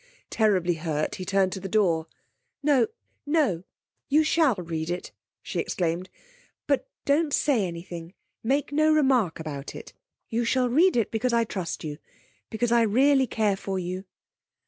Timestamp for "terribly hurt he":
0.31-1.25